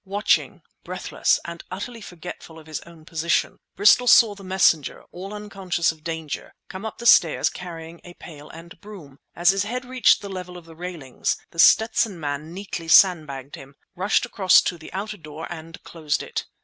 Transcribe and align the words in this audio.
Watching, 0.03 0.63
breathless, 0.83 1.39
and 1.45 1.63
utterly 1.69 2.01
forgetful 2.01 2.57
of 2.57 2.65
his 2.65 2.79
own 2.87 3.05
position, 3.05 3.59
Bristol 3.75 4.07
saw 4.07 4.33
the 4.33 4.43
messenger, 4.43 5.03
all 5.11 5.31
unconscious 5.31 5.91
of 5.91 6.03
danger, 6.03 6.55
come 6.69 6.87
up 6.87 6.97
the 6.97 7.05
stairs 7.05 7.51
carrying 7.51 8.01
a 8.03 8.15
pail 8.15 8.49
and 8.49 8.81
broom. 8.81 9.19
As 9.35 9.51
his 9.51 9.61
head 9.61 9.85
reached 9.85 10.21
the 10.23 10.27
level 10.27 10.57
of 10.57 10.65
the 10.65 10.75
railings 10.75 11.37
The 11.51 11.59
Stetson 11.59 12.19
Man 12.19 12.51
neatly 12.51 12.87
sand 12.87 13.27
bagged 13.27 13.53
him, 13.57 13.75
rushed 13.95 14.25
across 14.25 14.59
to 14.63 14.79
the 14.79 14.91
outer 14.91 15.17
door, 15.17 15.45
and 15.53 15.83
closed 15.83 16.23
it! 16.23 16.45